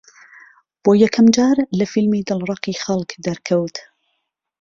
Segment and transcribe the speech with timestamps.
[0.83, 3.75] بۆ یەکەم جار لە فیلمی «دڵڕەقی خەڵک» دەرکەوت